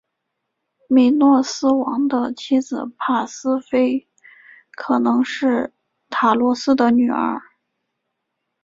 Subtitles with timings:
[0.87, 4.07] 米诺斯王的妻子帕斯菲
[4.71, 5.75] 可能是
[6.09, 7.39] 塔罗斯的女儿。